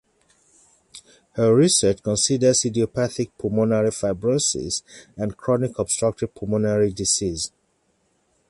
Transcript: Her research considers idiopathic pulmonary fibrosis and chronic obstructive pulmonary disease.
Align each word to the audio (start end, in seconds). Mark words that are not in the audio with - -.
Her 1.33 1.53
research 1.53 2.01
considers 2.01 2.65
idiopathic 2.65 3.37
pulmonary 3.37 3.91
fibrosis 3.91 4.81
and 5.15 5.37
chronic 5.37 5.77
obstructive 5.77 6.33
pulmonary 6.33 6.91
disease. 6.91 7.51